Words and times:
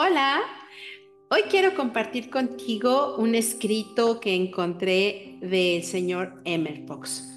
Hola, 0.00 0.42
hoy 1.28 1.40
quiero 1.50 1.74
compartir 1.74 2.30
contigo 2.30 3.16
un 3.16 3.34
escrito 3.34 4.20
que 4.20 4.32
encontré 4.32 5.38
del 5.40 5.82
señor 5.82 6.40
Emmer 6.44 6.86
Fox. 6.86 7.28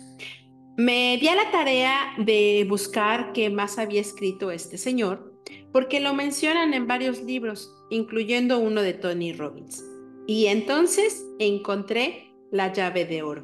Me 0.78 1.18
di 1.20 1.28
a 1.28 1.34
la 1.34 1.50
tarea 1.50 2.14
de 2.20 2.64
buscar 2.70 3.34
qué 3.34 3.50
más 3.50 3.80
había 3.80 4.00
escrito 4.00 4.52
este 4.52 4.78
señor, 4.78 5.34
porque 5.74 6.00
lo 6.00 6.14
mencionan 6.14 6.76
en 6.76 6.86
varios 6.86 7.24
libros, 7.24 7.74
incluyendo 7.90 8.60
uno 8.60 8.84
de 8.84 8.94
Tony 8.94 9.34
Robbins. 9.34 9.84
Y 10.28 10.46
entonces 10.46 11.26
encontré 11.40 12.32
La 12.52 12.72
llave 12.72 13.06
de 13.06 13.24
oro. 13.24 13.44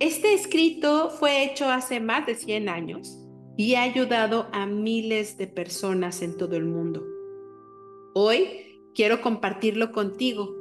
Este 0.00 0.34
escrito 0.34 1.10
fue 1.10 1.44
hecho 1.44 1.70
hace 1.70 2.00
más 2.00 2.26
de 2.26 2.34
100 2.34 2.68
años 2.68 3.16
y 3.56 3.76
ha 3.76 3.82
ayudado 3.82 4.48
a 4.50 4.66
miles 4.66 5.38
de 5.38 5.46
personas 5.46 6.22
en 6.22 6.36
todo 6.36 6.56
el 6.56 6.64
mundo. 6.64 7.09
Hoy 8.12 8.80
quiero 8.94 9.20
compartirlo 9.20 9.92
contigo 9.92 10.54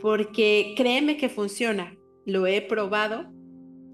porque 0.00 0.74
créeme 0.76 1.16
que 1.16 1.28
funciona. 1.28 1.96
Lo 2.24 2.46
he 2.46 2.62
probado 2.62 3.26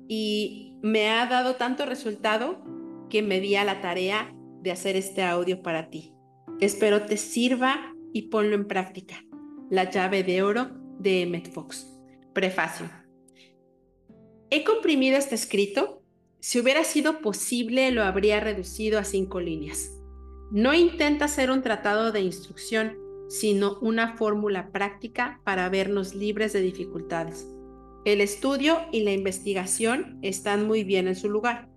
y 0.09 0.77
me 0.83 1.09
ha 1.11 1.27
dado 1.27 1.57
tanto 1.57 1.87
resultado 1.87 2.63
que 3.09 3.23
me 3.23 3.41
di 3.41 3.57
a 3.57 3.65
la 3.65 3.81
tarea 3.81 4.33
de 4.63 4.71
hacer 4.71 4.97
este 4.97 5.23
audio 5.23 5.63
para 5.63 5.91
ti. 5.91 6.15
Espero 6.61 7.03
te 7.03 7.17
sirva 7.17 7.95
y 8.13 8.23
ponlo 8.23 8.55
en 8.55 8.69
práctica. 8.69 9.25
La 9.71 9.91
llave 9.91 10.23
de 10.23 10.43
oro 10.43 10.71
de 10.99 11.23
Emmett 11.23 11.51
Fox. 11.53 11.87
Prefacio. 12.33 12.89
He 14.51 14.63
comprimido 14.65 15.17
este 15.17 15.35
escrito. 15.35 16.03
Si 16.39 16.61
hubiera 16.61 16.85
sido 16.85 17.21
posible, 17.21 17.91
lo 17.91 18.03
habría 18.03 18.41
reducido 18.41 18.99
a 18.99 19.05
cinco 19.05 19.41
líneas. 19.41 20.00
No 20.51 20.75
intenta 20.75 21.29
ser 21.29 21.52
un 21.52 21.63
tratado 21.63 22.11
de 22.11 22.23
instrucción, 22.23 22.99
sino 23.29 23.79
una 23.80 24.16
fórmula 24.16 24.73
práctica 24.73 25.41
para 25.45 25.69
vernos 25.69 26.16
libres 26.16 26.52
de 26.52 26.61
dificultades. 26.61 27.47
El 28.05 28.21
estudio 28.21 28.79
y 28.91 29.05
la 29.05 29.13
investigación 29.13 30.19
están 30.23 30.66
muy 30.66 30.83
bien 30.83 31.07
en 31.07 31.15
su 31.15 31.30
lugar, 31.30 31.69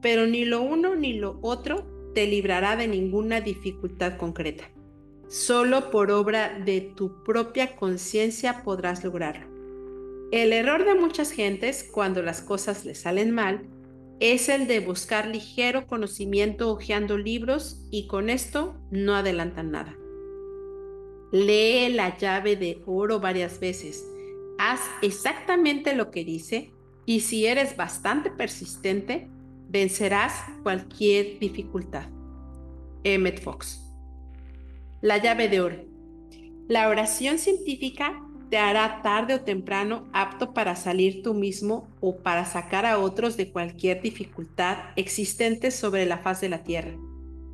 pero 0.00 0.26
ni 0.26 0.46
lo 0.46 0.62
uno 0.62 0.94
ni 0.94 1.12
lo 1.12 1.38
otro 1.42 1.86
te 2.14 2.26
librará 2.26 2.76
de 2.76 2.88
ninguna 2.88 3.42
dificultad 3.42 4.16
concreta. 4.16 4.70
Solo 5.28 5.90
por 5.90 6.10
obra 6.10 6.58
de 6.58 6.80
tu 6.80 7.22
propia 7.24 7.76
conciencia 7.76 8.62
podrás 8.62 9.04
lograrlo. 9.04 9.46
El 10.30 10.54
error 10.54 10.86
de 10.86 10.94
muchas 10.94 11.32
gentes 11.32 11.86
cuando 11.92 12.22
las 12.22 12.40
cosas 12.40 12.86
les 12.86 13.02
salen 13.02 13.30
mal 13.30 13.68
es 14.22 14.48
el 14.48 14.68
de 14.68 14.78
buscar 14.78 15.26
ligero 15.26 15.88
conocimiento 15.88 16.70
hojeando 16.70 17.18
libros 17.18 17.84
y 17.90 18.06
con 18.06 18.30
esto 18.30 18.76
no 18.92 19.16
adelantan 19.16 19.72
nada. 19.72 19.98
Lee 21.32 21.88
la 21.92 22.16
llave 22.16 22.54
de 22.54 22.84
oro 22.86 23.18
varias 23.18 23.58
veces. 23.58 24.06
Haz 24.60 24.80
exactamente 25.02 25.96
lo 25.96 26.12
que 26.12 26.24
dice 26.24 26.70
y 27.04 27.18
si 27.18 27.46
eres 27.46 27.76
bastante 27.76 28.30
persistente, 28.30 29.28
vencerás 29.68 30.34
cualquier 30.62 31.40
dificultad. 31.40 32.08
Emmett 33.02 33.42
Fox. 33.42 33.82
La 35.00 35.18
llave 35.18 35.48
de 35.48 35.62
oro. 35.62 35.84
La 36.68 36.88
oración 36.88 37.38
científica 37.38 38.24
te 38.52 38.58
hará 38.58 39.00
tarde 39.00 39.32
o 39.32 39.40
temprano 39.40 40.10
apto 40.12 40.52
para 40.52 40.76
salir 40.76 41.22
tú 41.22 41.32
mismo 41.32 41.88
o 42.02 42.18
para 42.18 42.44
sacar 42.44 42.84
a 42.84 42.98
otros 42.98 43.38
de 43.38 43.50
cualquier 43.50 44.02
dificultad 44.02 44.76
existente 44.94 45.70
sobre 45.70 46.04
la 46.04 46.18
faz 46.18 46.42
de 46.42 46.50
la 46.50 46.62
tierra. 46.62 46.92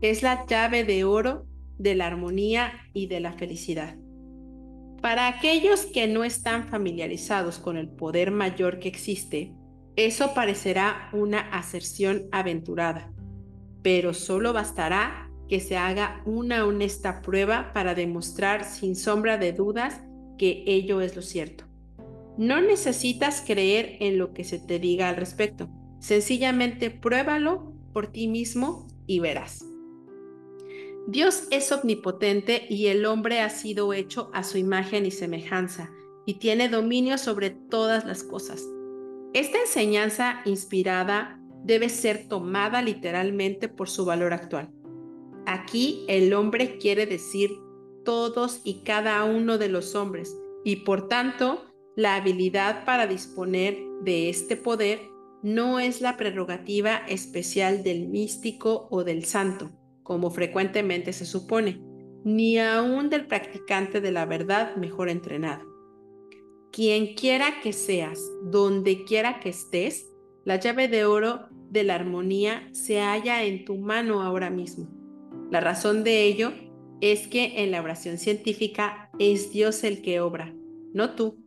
Es 0.01 0.25
la 0.25 0.45
llave 0.45 0.83
de 0.83 1.05
oro 1.05 1.47
de 1.79 1.95
la 1.95 2.09
armonía 2.09 2.73
y 2.95 3.07
de 3.07 3.21
la 3.21 3.33
felicidad. 3.33 3.95
Para 5.01 5.29
aquellos 5.29 5.87
que 5.87 6.09
no 6.09 6.25
están 6.25 6.69
familiarizados 6.69 7.61
con 7.61 7.77
el 7.77 7.89
poder 7.89 8.33
mayor 8.33 8.81
que 8.81 8.89
existe, 8.89 9.55
eso 9.95 10.35
parecerá 10.35 11.11
una 11.13 11.39
aserción 11.39 12.25
aventurada, 12.33 13.13
pero 13.85 14.15
solo 14.15 14.53
bastará 14.53 15.31
que 15.49 15.61
se 15.61 15.77
haga 15.77 16.23
una 16.27 16.65
honesta 16.65 17.23
prueba 17.23 17.73
para 17.73 17.95
demostrar 17.95 18.65
sin 18.65 18.97
sombra 18.97 19.39
de 19.39 19.53
dudas 19.53 20.01
que 20.39 20.65
ello 20.67 21.01
es 21.01 21.17
lo 21.17 21.23
cierto. 21.23 21.65
No 22.39 22.61
necesitas 22.61 23.43
creer 23.45 23.97
en 24.01 24.17
lo 24.17 24.33
que 24.33 24.45
se 24.45 24.59
te 24.59 24.79
diga 24.79 25.09
al 25.09 25.17
respecto, 25.17 25.69
sencillamente 25.99 26.91
pruébalo 26.91 27.73
por 27.93 28.13
ti 28.13 28.29
mismo 28.29 28.87
y 29.07 29.19
verás. 29.19 29.65
Dios 31.09 31.49
es 31.51 31.73
omnipotente 31.73 32.67
y 32.69 32.87
el 32.87 33.07
hombre 33.07 33.41
ha 33.41 33.51
sido 33.51 33.93
hecho 33.93 34.31
a 34.35 34.45
su 34.45 34.59
imagen 34.59 35.07
y 35.07 35.11
semejanza 35.11 35.91
y 36.27 36.35
tiene 36.35 36.69
dominio 36.69 37.17
sobre 37.17 37.51
todas 37.51 38.05
las 38.05 38.23
cosas. 38.23 38.63
Esta 39.33 39.59
enseñanza 39.59 40.43
inspirada 40.45 41.41
debe 41.65 41.89
ser 41.89 42.29
tomada 42.29 42.83
literalmente 42.83 43.69
por 43.69 43.89
su 43.89 44.05
valor 44.05 44.33
actual. 44.33 44.71
Aquí 45.47 46.05
el 46.09 46.35
hombre 46.35 46.77
quiere 46.79 47.07
decir 47.07 47.51
todos 48.05 48.61
y 48.65 48.83
cada 48.83 49.25
uno 49.25 49.59
de 49.59 49.69
los 49.69 49.95
hombres 49.95 50.37
y 50.65 50.77
por 50.77 51.09
tanto 51.09 51.65
la 51.97 52.17
habilidad 52.17 52.85
para 52.85 53.07
disponer 53.07 53.79
de 54.03 54.29
este 54.29 54.57
poder 54.57 55.01
no 55.43 55.81
es 55.81 56.01
la 56.01 56.17
prerrogativa 56.17 56.97
especial 57.09 57.83
del 57.83 58.09
místico 58.09 58.89
o 58.91 59.05
del 59.05 59.25
santo 59.25 59.71
como 60.09 60.31
frecuentemente 60.31 61.13
se 61.13 61.27
supone, 61.27 61.83
ni 62.25 62.59
aún 62.59 63.11
del 63.11 63.27
practicante 63.27 64.01
de 64.01 64.11
la 64.11 64.25
verdad 64.25 64.75
mejor 64.77 65.11
entrenado. 65.11 65.67
Quien 66.73 67.15
quiera 67.15 67.61
que 67.63 67.75
seas, 67.75 68.19
donde 68.43 69.05
quiera 69.05 69.39
que 69.39 69.51
estés, 69.51 70.11
la 70.47 70.57
llave 70.57 70.89
de 70.89 71.05
oro 71.05 71.49
de 71.69 71.85
la 71.85 71.95
armonía 71.95 72.71
se 72.73 73.01
halla 73.01 73.45
en 73.45 73.67
tu 73.67 73.77
mano 73.77 74.23
ahora 74.23 74.49
mismo. 74.49 74.89
La 75.51 75.61
razón 75.61 76.05
de 76.05 76.23
ello 76.23 76.53
es 77.01 77.29
que 77.29 77.63
en 77.63 77.71
la 77.71 77.83
oración 77.83 78.19
científica 78.19 79.11
es 79.19 79.53
Dios 79.53 79.85
el 79.85 80.03
que 80.03 80.21
obra, 80.21 80.55
no 80.93 81.15
tú, 81.15 81.39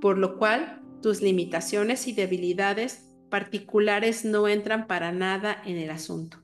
por 0.00 0.18
lo 0.18 0.38
cual 0.38 0.82
tus 1.02 1.22
limitaciones 1.22 2.06
y 2.08 2.12
debilidades 2.12 3.12
particulares 3.30 4.24
no 4.24 4.48
entran 4.48 4.86
para 4.86 5.12
nada 5.12 5.60
en 5.64 5.76
el 5.76 5.90
asunto. 5.90 6.38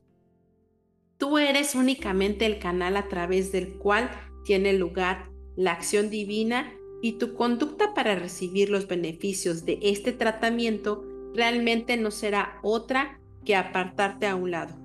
Tú 1.17 1.39
eres 1.39 1.75
únicamente 1.75 2.47
el 2.47 2.59
canal 2.59 2.97
a 2.97 3.09
través 3.09 3.53
del 3.53 3.75
cual 3.75 4.11
tiene 4.45 4.73
lugar 4.73 5.31
la 5.57 5.73
acción 5.73 6.11
divina 6.11 6.73
y 7.01 7.13
tu 7.13 7.35
conducta 7.35 7.95
para 7.95 8.15
recibir 8.15 8.71
los 8.71 8.89
beneficios 8.89 9.65
de 9.65 9.79
este 9.83 10.13
tratamiento 10.13 11.05
realmente 11.35 11.97
no 11.97 12.11
será 12.11 12.59
otra 12.63 13.21
que 13.45 13.57
apartarte 13.57 14.27
a 14.27 14.37
un 14.37 14.51
lado. 14.51 14.82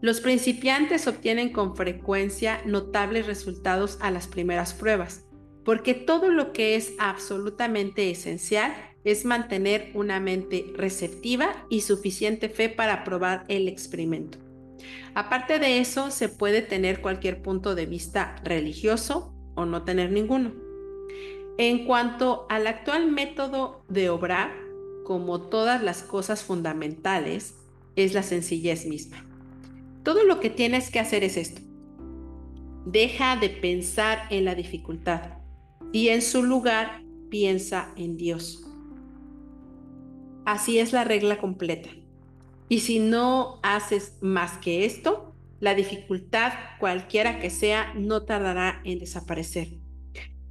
Los 0.00 0.22
principiantes 0.22 1.06
obtienen 1.06 1.52
con 1.52 1.76
frecuencia 1.76 2.62
notables 2.64 3.26
resultados 3.26 3.98
a 4.00 4.10
las 4.10 4.26
primeras 4.28 4.72
pruebas, 4.72 5.26
porque 5.64 5.92
todo 5.92 6.30
lo 6.30 6.52
que 6.52 6.74
es 6.74 6.94
absolutamente 6.98 8.10
esencial 8.10 8.72
es 9.04 9.26
mantener 9.26 9.90
una 9.94 10.18
mente 10.18 10.72
receptiva 10.74 11.66
y 11.68 11.82
suficiente 11.82 12.48
fe 12.48 12.70
para 12.70 13.04
probar 13.04 13.44
el 13.48 13.68
experimento. 13.68 14.38
Aparte 15.14 15.58
de 15.58 15.80
eso, 15.80 16.10
se 16.10 16.30
puede 16.30 16.62
tener 16.62 17.02
cualquier 17.02 17.42
punto 17.42 17.74
de 17.74 17.84
vista 17.84 18.36
religioso 18.42 19.34
o 19.54 19.66
no 19.66 19.82
tener 19.84 20.12
ninguno. 20.12 20.52
En 21.58 21.84
cuanto 21.84 22.46
al 22.48 22.66
actual 22.66 23.10
método 23.10 23.84
de 23.88 24.08
obrar, 24.08 24.50
como 25.04 25.42
todas 25.42 25.82
las 25.82 26.02
cosas 26.02 26.42
fundamentales, 26.42 27.54
es 27.96 28.14
la 28.14 28.22
sencillez 28.22 28.86
misma. 28.86 29.29
Todo 30.10 30.24
lo 30.24 30.40
que 30.40 30.50
tienes 30.50 30.90
que 30.90 30.98
hacer 30.98 31.22
es 31.22 31.36
esto. 31.36 31.62
Deja 32.84 33.36
de 33.36 33.48
pensar 33.48 34.22
en 34.30 34.44
la 34.44 34.56
dificultad 34.56 35.38
y 35.92 36.08
en 36.08 36.20
su 36.20 36.42
lugar 36.42 37.04
piensa 37.30 37.92
en 37.96 38.16
Dios. 38.16 38.66
Así 40.44 40.80
es 40.80 40.92
la 40.92 41.04
regla 41.04 41.38
completa. 41.38 41.90
Y 42.68 42.80
si 42.80 42.98
no 42.98 43.60
haces 43.62 44.18
más 44.20 44.58
que 44.58 44.84
esto, 44.84 45.32
la 45.60 45.76
dificultad, 45.76 46.54
cualquiera 46.80 47.38
que 47.38 47.48
sea, 47.48 47.94
no 47.94 48.24
tardará 48.24 48.80
en 48.82 48.98
desaparecer. 48.98 49.78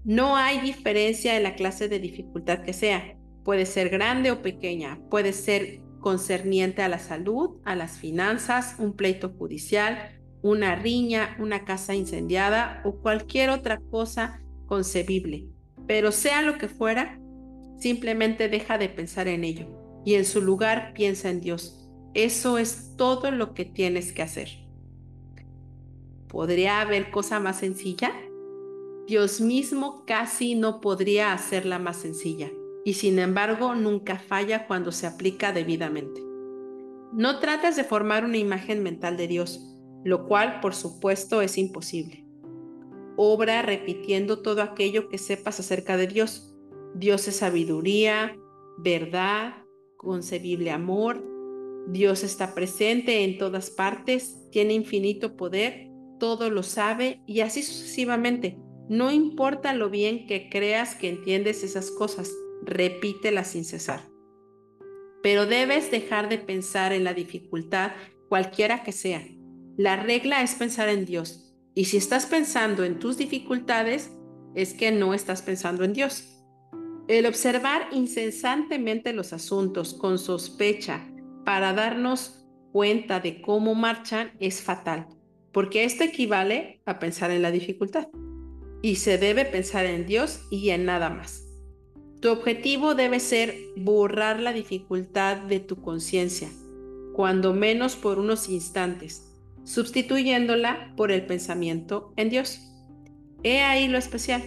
No 0.05 0.37
hay 0.37 0.61
diferencia 0.61 1.35
en 1.35 1.43
la 1.43 1.55
clase 1.55 1.89
de 1.89 1.99
dificultad 1.99 2.59
que 2.59 2.71
sea. 2.71 3.17
Puede 3.43 3.65
ser 3.65 3.89
grande 3.89 4.31
o 4.31 4.41
pequeña, 4.41 5.01
puede 5.09 5.33
ser 5.33 5.81
concerniente 5.99 6.81
a 6.81 6.89
la 6.89 6.99
salud, 6.99 7.57
a 7.65 7.75
las 7.75 7.97
finanzas, 7.97 8.75
un 8.79 8.93
pleito 8.93 9.29
judicial, 9.29 10.19
una 10.41 10.75
riña, 10.75 11.35
una 11.39 11.65
casa 11.65 11.95
incendiada 11.95 12.81
o 12.85 13.01
cualquier 13.01 13.49
otra 13.49 13.79
cosa 13.91 14.41
concebible. 14.65 15.47
Pero 15.87 16.11
sea 16.11 16.41
lo 16.41 16.57
que 16.57 16.67
fuera, 16.67 17.19
simplemente 17.77 18.49
deja 18.49 18.77
de 18.77 18.89
pensar 18.89 19.27
en 19.27 19.43
ello 19.43 19.67
y 20.05 20.15
en 20.15 20.25
su 20.25 20.41
lugar 20.41 20.93
piensa 20.93 21.29
en 21.29 21.41
Dios 21.41 21.79
eso 22.13 22.57
es 22.57 22.95
todo 22.97 23.31
lo 23.31 23.53
que 23.53 23.65
tienes 23.65 24.11
que 24.13 24.23
hacer. 24.23 24.49
¿Podría 26.27 26.81
haber 26.81 27.11
cosa 27.11 27.39
más 27.39 27.59
sencilla? 27.59 28.11
Dios 29.07 29.41
mismo 29.41 30.05
casi 30.05 30.55
no 30.55 30.81
podría 30.81 31.33
hacerla 31.33 31.79
más 31.79 31.97
sencilla, 31.97 32.51
y 32.85 32.93
sin 32.93 33.19
embargo 33.19 33.75
nunca 33.75 34.19
falla 34.19 34.67
cuando 34.67 34.91
se 34.91 35.07
aplica 35.07 35.51
debidamente. 35.51 36.21
No 37.13 37.39
trates 37.39 37.75
de 37.75 37.83
formar 37.83 38.23
una 38.23 38.37
imagen 38.37 38.83
mental 38.83 39.17
de 39.17 39.27
Dios, 39.27 39.77
lo 40.03 40.27
cual 40.27 40.59
por 40.61 40.75
supuesto 40.75 41.41
es 41.41 41.57
imposible. 41.57 42.25
Obra 43.17 43.61
repitiendo 43.61 44.41
todo 44.41 44.61
aquello 44.61 45.09
que 45.09 45.17
sepas 45.17 45.59
acerca 45.59 45.97
de 45.97 46.07
Dios. 46.07 46.55
Dios 46.95 47.27
es 47.27 47.37
sabiduría, 47.37 48.37
verdad, 48.77 49.55
concebible 49.97 50.71
amor. 50.71 51.25
Dios 51.87 52.23
está 52.23 52.53
presente 52.53 53.23
en 53.23 53.37
todas 53.37 53.71
partes, 53.71 54.37
tiene 54.51 54.73
infinito 54.73 55.35
poder, 55.35 55.89
todo 56.19 56.49
lo 56.49 56.63
sabe 56.63 57.21
y 57.25 57.41
así 57.41 57.63
sucesivamente. 57.63 58.57
No 58.87 59.11
importa 59.11 59.73
lo 59.73 59.89
bien 59.89 60.27
que 60.27 60.49
creas 60.49 60.95
que 60.95 61.09
entiendes 61.09 61.63
esas 61.63 61.91
cosas, 61.91 62.31
repítelas 62.63 63.51
sin 63.51 63.65
cesar. 63.65 64.01
Pero 65.21 65.45
debes 65.45 65.91
dejar 65.91 66.29
de 66.29 66.37
pensar 66.37 66.93
en 66.93 67.03
la 67.03 67.13
dificultad, 67.13 67.91
cualquiera 68.29 68.83
que 68.83 68.91
sea. 68.91 69.25
La 69.77 69.95
regla 69.95 70.43
es 70.43 70.55
pensar 70.55 70.89
en 70.89 71.05
Dios. 71.05 71.53
Y 71.75 71.85
si 71.85 71.97
estás 71.97 72.25
pensando 72.25 72.83
en 72.83 72.99
tus 72.99 73.17
dificultades, 73.17 74.11
es 74.55 74.73
que 74.73 74.91
no 74.91 75.13
estás 75.13 75.41
pensando 75.41 75.83
en 75.83 75.93
Dios. 75.93 76.35
El 77.07 77.25
observar 77.25 77.87
incesantemente 77.91 79.13
los 79.13 79.33
asuntos 79.33 79.93
con 79.93 80.19
sospecha 80.19 81.07
para 81.45 81.73
darnos 81.73 82.45
cuenta 82.71 83.19
de 83.19 83.41
cómo 83.41 83.73
marchan 83.75 84.31
es 84.39 84.61
fatal, 84.61 85.07
porque 85.51 85.83
esto 85.83 86.03
equivale 86.03 86.81
a 86.85 86.99
pensar 86.99 87.31
en 87.31 87.41
la 87.41 87.51
dificultad. 87.51 88.07
Y 88.81 88.97
se 88.97 89.17
debe 89.17 89.45
pensar 89.45 89.85
en 89.85 90.05
Dios 90.05 90.41
y 90.51 90.69
en 90.69 90.85
nada 90.85 91.09
más. 91.09 91.48
Tu 92.19 92.29
objetivo 92.29 92.95
debe 92.95 93.19
ser 93.19 93.55
borrar 93.77 94.41
la 94.41 94.51
dificultad 94.51 95.37
de 95.37 95.61
tu 95.61 95.81
conciencia, 95.81 96.49
cuando 97.13 97.53
menos 97.53 97.95
por 97.95 98.19
unos 98.19 98.49
instantes, 98.49 99.33
sustituyéndola 99.63 100.93
por 100.97 101.11
el 101.11 101.25
pensamiento 101.25 102.13
en 102.17 102.29
Dios. 102.29 102.59
He 103.43 103.61
ahí 103.61 103.87
lo 103.87 103.97
especial. 103.97 104.43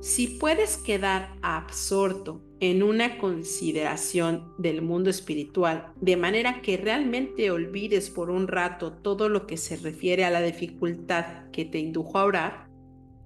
Si 0.00 0.26
puedes 0.26 0.76
quedar 0.76 1.36
absorto 1.40 2.42
en 2.58 2.82
una 2.82 3.16
consideración 3.18 4.52
del 4.58 4.82
mundo 4.82 5.08
espiritual, 5.08 5.92
de 6.00 6.16
manera 6.16 6.62
que 6.62 6.76
realmente 6.76 7.50
olvides 7.50 8.10
por 8.10 8.28
un 8.28 8.48
rato 8.48 8.92
todo 8.92 9.28
lo 9.28 9.46
que 9.46 9.56
se 9.56 9.76
refiere 9.76 10.24
a 10.24 10.30
la 10.30 10.42
dificultad 10.42 11.48
que 11.52 11.64
te 11.64 11.78
indujo 11.78 12.18
a 12.18 12.24
orar, 12.24 12.73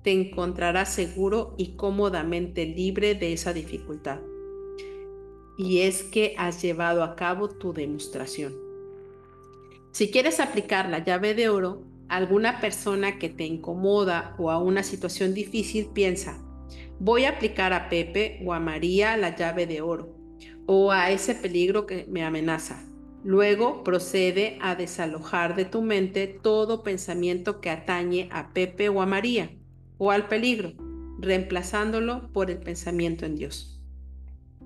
te 0.02 0.12
encontrarás 0.12 0.92
seguro 0.92 1.54
y 1.58 1.76
cómodamente 1.76 2.66
libre 2.66 3.14
de 3.14 3.32
esa 3.32 3.52
dificultad. 3.52 4.20
Y 5.56 5.80
es 5.80 6.04
que 6.04 6.34
has 6.38 6.62
llevado 6.62 7.02
a 7.02 7.16
cabo 7.16 7.48
tu 7.48 7.72
demostración. 7.72 8.54
Si 9.90 10.10
quieres 10.10 10.38
aplicar 10.38 10.88
la 10.88 11.04
llave 11.04 11.34
de 11.34 11.48
oro 11.48 11.82
a 12.08 12.16
alguna 12.16 12.60
persona 12.60 13.18
que 13.18 13.28
te 13.28 13.44
incomoda 13.44 14.36
o 14.38 14.50
a 14.50 14.58
una 14.58 14.82
situación 14.82 15.34
difícil, 15.34 15.88
piensa, 15.92 16.38
voy 17.00 17.24
a 17.24 17.30
aplicar 17.30 17.72
a 17.72 17.88
Pepe 17.88 18.40
o 18.44 18.52
a 18.52 18.60
María 18.60 19.16
la 19.16 19.34
llave 19.34 19.66
de 19.66 19.80
oro 19.80 20.14
o 20.66 20.92
a 20.92 21.10
ese 21.10 21.34
peligro 21.34 21.86
que 21.86 22.06
me 22.08 22.22
amenaza. 22.22 22.84
Luego 23.24 23.82
procede 23.82 24.58
a 24.60 24.76
desalojar 24.76 25.56
de 25.56 25.64
tu 25.64 25.82
mente 25.82 26.28
todo 26.28 26.84
pensamiento 26.84 27.60
que 27.60 27.70
atañe 27.70 28.28
a 28.30 28.52
Pepe 28.52 28.88
o 28.90 29.02
a 29.02 29.06
María 29.06 29.57
o 29.98 30.10
al 30.10 30.28
peligro, 30.28 30.72
reemplazándolo 31.18 32.32
por 32.32 32.50
el 32.50 32.58
pensamiento 32.58 33.26
en 33.26 33.36
Dios. 33.36 33.82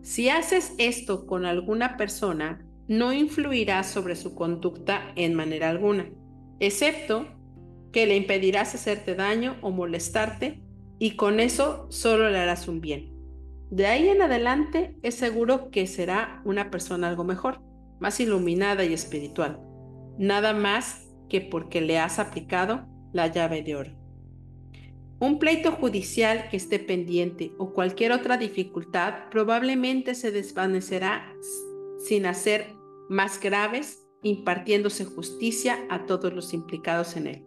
Si 0.03 0.29
haces 0.29 0.75
esto 0.79 1.27
con 1.27 1.47
alguna 1.47 1.97
persona, 1.97 2.67
no 2.89 3.13
influirá 3.13 3.83
sobre 3.85 4.17
su 4.17 4.35
conducta 4.35 5.13
en 5.17 5.35
manera 5.35 5.71
alguna, 5.71 6.11
excepto 6.61 7.27
que 7.93 8.07
le 8.07 8.17
impedirás 8.17 8.75
hacerte 8.75 9.15
daño 9.15 9.57
o 9.63 9.71
molestarte 9.71 10.61
y 10.99 11.17
con 11.17 11.41
eso 11.41 11.87
solo 11.91 12.31
le 12.31 12.39
harás 12.39 12.69
un 12.69 12.81
bien. 12.81 13.13
De 13.71 13.87
ahí 13.87 14.09
en 14.09 14.21
adelante 14.21 14.97
es 15.03 15.15
seguro 15.15 15.71
que 15.71 15.87
será 15.87 16.43
una 16.45 16.71
persona 16.71 17.09
algo 17.09 17.25
mejor, 17.25 17.61
más 18.01 18.21
iluminada 18.21 18.85
y 18.85 18.93
espiritual, 18.93 19.61
nada 20.19 20.53
más 20.53 21.09
que 21.29 21.41
porque 21.41 21.81
le 21.81 21.99
has 21.99 22.19
aplicado 22.19 22.87
la 23.13 23.29
llave 23.29 23.63
de 23.63 23.77
oro. 23.77 24.02
Un 25.23 25.39
pleito 25.39 25.71
judicial 25.71 26.49
que 26.51 26.57
esté 26.57 26.81
pendiente 26.81 27.53
o 27.57 27.73
cualquier 27.73 28.11
otra 28.11 28.39
dificultad 28.39 29.31
probablemente 29.31 30.17
se 30.17 30.33
desvanecerá 30.33 31.33
sin 32.01 32.27
hacer 32.27 32.75
más 33.09 33.39
graves, 33.39 34.05
impartiéndose 34.25 35.05
justicia 35.05 35.79
a 35.91 36.07
todos 36.07 36.33
los 36.33 36.53
implicados 36.53 37.17
en 37.17 37.29
él. 37.29 37.47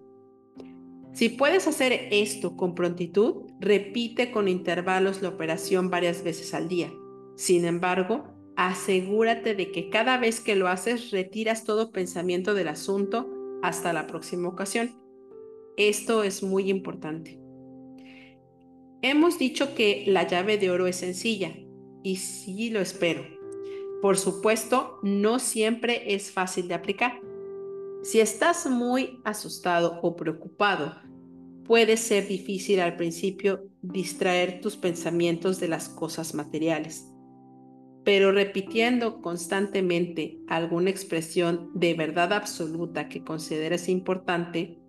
Si 1.11 1.27
puedes 1.27 1.67
hacer 1.67 2.07
esto 2.11 2.55
con 2.55 2.75
prontitud, 2.75 3.43
repite 3.59 4.31
con 4.31 4.47
intervalos 4.47 5.21
la 5.21 5.27
operación 5.27 5.89
varias 5.89 6.23
veces 6.23 6.53
al 6.53 6.69
día. 6.69 6.93
Sin 7.35 7.65
embargo, 7.65 8.23
asegúrate 8.55 9.53
de 9.53 9.73
que 9.73 9.89
cada 9.89 10.17
vez 10.17 10.39
que 10.39 10.55
lo 10.55 10.69
haces 10.69 11.11
retiras 11.11 11.65
todo 11.65 11.91
pensamiento 11.91 12.53
del 12.53 12.69
asunto 12.69 13.29
hasta 13.61 13.91
la 13.91 14.07
próxima 14.07 14.47
ocasión. 14.47 14.91
Esto 15.75 16.23
es 16.23 16.41
muy 16.41 16.69
importante. 16.69 17.44
Hemos 19.01 19.37
dicho 19.37 19.75
que 19.75 20.03
la 20.07 20.27
llave 20.27 20.57
de 20.57 20.71
oro 20.71 20.87
es 20.87 20.95
sencilla, 20.95 21.55
y 22.03 22.17
sí 22.17 22.69
lo 22.69 22.79
espero. 22.79 23.23
Por 24.01 24.17
supuesto, 24.17 24.99
no 25.03 25.39
siempre 25.39 26.13
es 26.13 26.31
fácil 26.31 26.67
de 26.67 26.75
aplicar. 26.75 27.19
Si 28.03 28.19
estás 28.19 28.67
muy 28.67 29.19
asustado 29.23 29.99
o 30.03 30.15
preocupado, 30.15 30.95
puede 31.65 31.97
ser 31.97 32.27
difícil 32.27 32.79
al 32.79 32.95
principio 32.95 33.67
distraer 33.81 34.61
tus 34.61 34.77
pensamientos 34.77 35.59
de 35.59 35.67
las 35.67 35.89
cosas 35.89 36.35
materiales. 36.35 37.11
Pero 38.03 38.31
repitiendo 38.31 39.21
constantemente 39.21 40.39
alguna 40.47 40.91
expresión 40.91 41.71
de 41.73 41.95
verdad 41.95 42.33
absoluta 42.33 43.09
que 43.09 43.23
consideres 43.23 43.89
importante, 43.89 44.79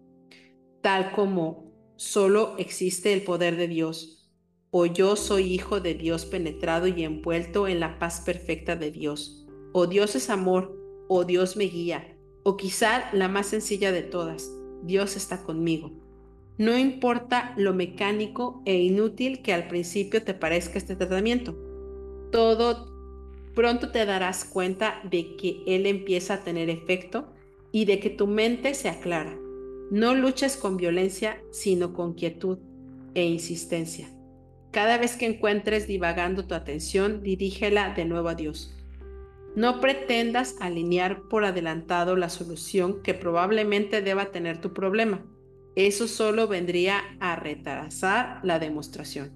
tal 0.82 1.12
como 1.12 1.65
solo 1.96 2.54
existe 2.58 3.12
el 3.12 3.22
poder 3.22 3.56
de 3.56 3.68
Dios, 3.68 4.30
o 4.70 4.86
yo 4.86 5.16
soy 5.16 5.52
hijo 5.52 5.80
de 5.80 5.94
Dios 5.94 6.26
penetrado 6.26 6.86
y 6.86 7.04
envuelto 7.04 7.66
en 7.66 7.80
la 7.80 7.98
paz 7.98 8.20
perfecta 8.24 8.76
de 8.76 8.90
Dios, 8.90 9.46
o 9.72 9.86
Dios 9.86 10.14
es 10.14 10.30
amor, 10.30 10.76
o 11.08 11.24
Dios 11.24 11.56
me 11.56 11.64
guía, 11.64 12.16
o 12.42 12.56
quizá 12.56 13.10
la 13.12 13.28
más 13.28 13.46
sencilla 13.46 13.92
de 13.92 14.02
todas, 14.02 14.50
Dios 14.82 15.16
está 15.16 15.42
conmigo. 15.42 15.92
No 16.58 16.76
importa 16.78 17.54
lo 17.56 17.74
mecánico 17.74 18.62
e 18.64 18.76
inútil 18.76 19.42
que 19.42 19.52
al 19.52 19.68
principio 19.68 20.22
te 20.22 20.34
parezca 20.34 20.78
este 20.78 20.96
tratamiento, 20.96 21.56
todo 22.30 22.94
pronto 23.54 23.90
te 23.90 24.04
darás 24.04 24.44
cuenta 24.44 25.00
de 25.10 25.36
que 25.36 25.62
Él 25.66 25.86
empieza 25.86 26.34
a 26.34 26.44
tener 26.44 26.68
efecto 26.68 27.26
y 27.72 27.86
de 27.86 27.98
que 27.98 28.10
tu 28.10 28.26
mente 28.26 28.74
se 28.74 28.88
aclara. 28.88 29.36
No 29.90 30.14
luches 30.14 30.56
con 30.56 30.76
violencia, 30.76 31.40
sino 31.52 31.92
con 31.92 32.14
quietud 32.14 32.58
e 33.14 33.24
insistencia. 33.24 34.08
Cada 34.72 34.98
vez 34.98 35.16
que 35.16 35.26
encuentres 35.26 35.86
divagando 35.86 36.46
tu 36.46 36.54
atención, 36.54 37.22
dirígela 37.22 37.94
de 37.94 38.04
nuevo 38.04 38.28
a 38.28 38.34
Dios. 38.34 38.76
No 39.54 39.80
pretendas 39.80 40.56
alinear 40.60 41.22
por 41.30 41.44
adelantado 41.44 42.16
la 42.16 42.28
solución 42.28 43.00
que 43.02 43.14
probablemente 43.14 44.02
deba 44.02 44.32
tener 44.32 44.60
tu 44.60 44.74
problema. 44.74 45.24
Eso 45.76 46.08
solo 46.08 46.48
vendría 46.48 47.00
a 47.20 47.36
retrasar 47.36 48.40
la 48.42 48.58
demostración. 48.58 49.30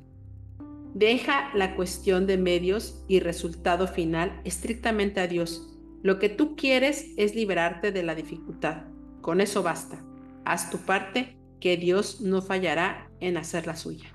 Deja 0.94 1.50
la 1.54 1.76
cuestión 1.76 2.26
de 2.26 2.36
medios 2.36 3.04
y 3.06 3.20
resultado 3.20 3.86
final 3.86 4.40
estrictamente 4.44 5.20
a 5.20 5.28
Dios. 5.28 5.78
Lo 6.02 6.18
que 6.18 6.28
tú 6.28 6.56
quieres 6.56 7.12
es 7.16 7.36
liberarte 7.36 7.92
de 7.92 8.02
la 8.02 8.14
dificultad. 8.14 8.84
Con 9.20 9.40
eso 9.40 9.62
basta. 9.62 10.04
Haz 10.44 10.70
tu 10.70 10.78
parte, 10.78 11.36
que 11.60 11.76
Dios 11.76 12.20
no 12.20 12.42
fallará 12.42 13.10
en 13.20 13.36
hacer 13.36 13.66
la 13.66 13.76
suya. 13.76 14.08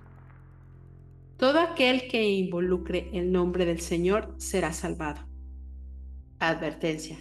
Todo 1.38 1.60
aquel 1.60 2.08
que 2.08 2.24
involucre 2.24 3.10
el 3.14 3.32
nombre 3.32 3.66
del 3.66 3.82
Señor 3.82 4.34
será 4.38 4.74
salvado. 4.74 5.28
Advertencia. 6.40 7.18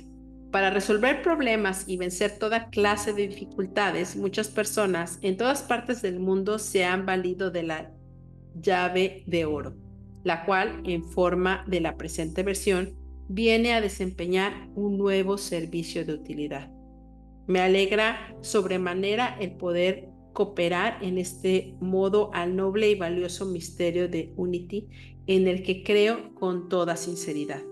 Para 0.51 0.71
resolver 0.71 1.21
problemas 1.21 1.89
y 1.89 1.97
vencer 1.97 2.39
toda 2.39 2.71
clase 2.71 3.13
de 3.13 3.27
dificultades, 3.27 4.15
muchas 4.15 4.49
personas 4.49 5.19
en 5.21 5.37
todas 5.37 5.63
partes 5.63 6.01
del 6.01 6.21
mundo 6.21 6.61
se 6.61 6.85
han 6.85 7.07
valido 7.07 7.51
de 7.51 7.65
la 7.65 7.93
llave 8.55 9.25
de 9.27 9.47
oro, 9.47 9.75
la 10.23 10.45
cual, 10.45 10.81
en 10.85 11.03
forma 11.03 11.65
de 11.67 11.81
la 11.81 11.97
presente 11.97 12.45
versión, 12.45 12.95
viene 13.29 13.75
a 13.75 13.81
desempeñar 13.81 14.69
un 14.77 14.97
nuevo 14.97 15.39
servicio 15.39 16.05
de 16.05 16.15
utilidad. 16.15 16.74
Me 17.47 17.61
alegra 17.61 18.37
sobremanera 18.41 19.37
el 19.41 19.57
poder 19.57 20.09
cooperar 20.33 20.99
en 21.03 21.19
este 21.19 21.77
modo 21.81 22.31
al 22.35 22.57
noble 22.57 22.91
y 22.91 22.95
valioso 22.97 23.47
misterio 23.47 24.09
de 24.09 24.33
Unity 24.37 24.89
en 25.27 25.49
el 25.49 25.63
que 25.63 25.83
creo 25.83 26.35
con 26.35 26.69
toda 26.69 26.97
sinceridad. 26.97 27.63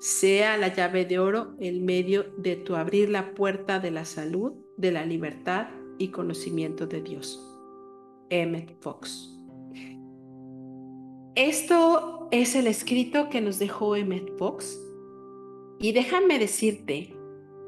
Sea 0.00 0.56
la 0.56 0.74
llave 0.74 1.04
de 1.04 1.18
oro 1.18 1.54
el 1.60 1.80
medio 1.80 2.24
de 2.36 2.56
tu 2.56 2.74
abrir 2.74 3.08
la 3.08 3.34
puerta 3.34 3.78
de 3.78 3.92
la 3.92 4.04
salud, 4.04 4.52
de 4.76 4.90
la 4.90 5.06
libertad 5.06 5.68
y 5.98 6.08
conocimiento 6.08 6.86
de 6.86 7.02
Dios. 7.02 7.40
Emmett 8.28 8.80
Fox. 8.80 9.28
Esto 11.34 12.28
es 12.30 12.54
el 12.56 12.66
escrito 12.66 13.28
que 13.30 13.40
nos 13.40 13.58
dejó 13.58 13.94
Emmett 13.94 14.36
Fox. 14.38 14.78
Y 15.78 15.92
déjame 15.92 16.38
decirte 16.38 17.14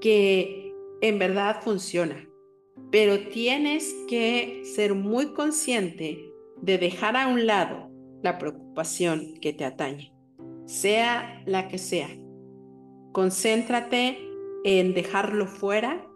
que 0.00 0.63
en 1.04 1.18
verdad 1.18 1.60
funciona, 1.60 2.16
pero 2.90 3.28
tienes 3.28 3.94
que 4.08 4.62
ser 4.64 4.94
muy 4.94 5.34
consciente 5.34 6.32
de 6.62 6.78
dejar 6.78 7.14
a 7.14 7.28
un 7.28 7.46
lado 7.46 7.90
la 8.22 8.38
preocupación 8.38 9.34
que 9.34 9.52
te 9.52 9.66
atañe, 9.66 10.14
sea 10.64 11.42
la 11.44 11.68
que 11.68 11.76
sea. 11.76 12.08
Concéntrate 13.12 14.16
en 14.64 14.94
dejarlo 14.94 15.46
fuera 15.46 16.06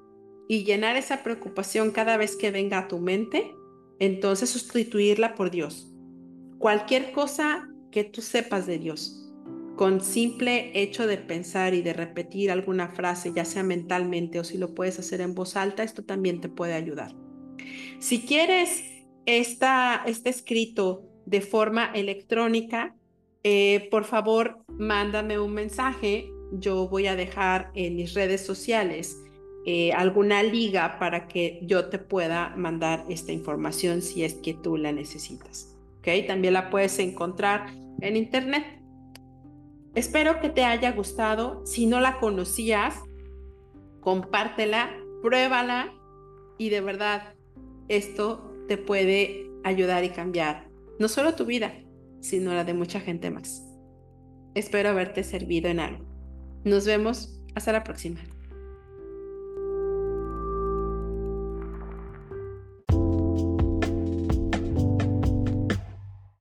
y 0.48 0.64
llenar 0.64 0.96
esa 0.96 1.22
preocupación 1.22 1.90
cada 1.90 2.16
vez 2.16 2.34
que 2.34 2.50
venga 2.50 2.78
a 2.78 2.88
tu 2.88 2.98
mente, 2.98 3.54
entonces 3.98 4.48
sustituirla 4.48 5.34
por 5.34 5.50
Dios. 5.50 5.92
Cualquier 6.56 7.12
cosa 7.12 7.68
que 7.92 8.04
tú 8.04 8.22
sepas 8.22 8.66
de 8.66 8.78
Dios, 8.78 9.27
con 9.78 10.00
simple 10.00 10.72
hecho 10.74 11.06
de 11.06 11.18
pensar 11.18 11.72
y 11.72 11.82
de 11.82 11.92
repetir 11.92 12.50
alguna 12.50 12.88
frase, 12.88 13.32
ya 13.32 13.44
sea 13.44 13.62
mentalmente 13.62 14.40
o 14.40 14.44
si 14.44 14.58
lo 14.58 14.74
puedes 14.74 14.98
hacer 14.98 15.20
en 15.20 15.36
voz 15.36 15.54
alta, 15.54 15.84
esto 15.84 16.02
también 16.02 16.40
te 16.40 16.48
puede 16.48 16.74
ayudar. 16.74 17.14
Si 18.00 18.22
quieres 18.22 18.82
esta, 19.24 20.02
este 20.04 20.30
escrito 20.30 21.04
de 21.26 21.40
forma 21.42 21.92
electrónica, 21.94 22.96
eh, 23.44 23.86
por 23.88 24.04
favor, 24.04 24.64
mándame 24.66 25.38
un 25.38 25.54
mensaje. 25.54 26.28
Yo 26.54 26.88
voy 26.88 27.06
a 27.06 27.14
dejar 27.14 27.70
en 27.74 27.94
mis 27.94 28.14
redes 28.14 28.44
sociales 28.44 29.16
eh, 29.64 29.92
alguna 29.92 30.42
liga 30.42 30.98
para 30.98 31.28
que 31.28 31.60
yo 31.62 31.88
te 31.88 32.00
pueda 32.00 32.52
mandar 32.56 33.04
esta 33.08 33.30
información 33.30 34.02
si 34.02 34.24
es 34.24 34.34
que 34.34 34.54
tú 34.54 34.76
la 34.76 34.90
necesitas. 34.90 35.76
¿Ok? 35.98 36.08
También 36.26 36.54
la 36.54 36.68
puedes 36.68 36.98
encontrar 36.98 37.72
en 38.00 38.16
internet. 38.16 38.77
Espero 39.98 40.38
que 40.38 40.48
te 40.48 40.62
haya 40.62 40.92
gustado. 40.92 41.66
Si 41.66 41.86
no 41.86 41.98
la 41.98 42.20
conocías, 42.20 42.94
compártela, 43.98 44.90
pruébala 45.22 45.92
y 46.56 46.70
de 46.70 46.80
verdad 46.80 47.34
esto 47.88 48.48
te 48.68 48.78
puede 48.78 49.50
ayudar 49.64 50.04
y 50.04 50.10
cambiar 50.10 50.68
no 51.00 51.08
solo 51.08 51.34
tu 51.34 51.46
vida, 51.46 51.74
sino 52.20 52.54
la 52.54 52.62
de 52.62 52.74
mucha 52.74 53.00
gente 53.00 53.32
más. 53.32 53.64
Espero 54.54 54.90
haberte 54.90 55.24
servido 55.24 55.68
en 55.68 55.80
algo. 55.80 56.04
Nos 56.62 56.86
vemos. 56.86 57.34
Hasta 57.56 57.72
la 57.72 57.82
próxima. 57.82 58.20